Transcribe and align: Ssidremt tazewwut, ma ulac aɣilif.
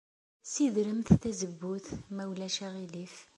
Ssidremt 0.45 1.09
tazewwut, 1.21 1.87
ma 2.15 2.23
ulac 2.31 2.57
aɣilif. 2.67 3.15